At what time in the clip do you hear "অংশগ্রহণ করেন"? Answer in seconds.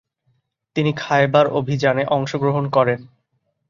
2.07-2.99